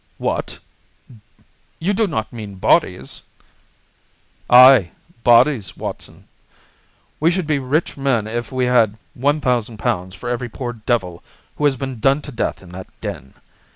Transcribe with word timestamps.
"What! 0.17 0.57
You 1.77 1.93
do 1.93 2.07
not 2.07 2.33
mean 2.33 2.55
bodies?" 2.55 3.21
"Ay, 4.49 4.89
bodies, 5.23 5.77
Watson. 5.77 6.27
We 7.19 7.29
should 7.29 7.45
be 7.45 7.59
rich 7.59 7.97
men 7.97 8.25
if 8.25 8.51
we 8.51 8.65
had 8.65 8.93
£ 9.19 9.41
1000 9.43 10.15
for 10.15 10.27
every 10.27 10.49
poor 10.49 10.73
devil 10.73 11.21
who 11.57 11.65
has 11.65 11.75
been 11.75 11.99
done 11.99 12.23
to 12.23 12.31
death 12.31 12.63
in 12.63 12.69
that 12.69 12.87
den. 12.99 13.35